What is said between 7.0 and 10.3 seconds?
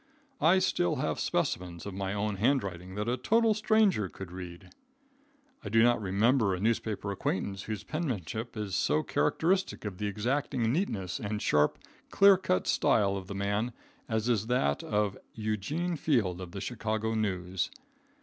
acquaintance whose penmanship is so characteristic of the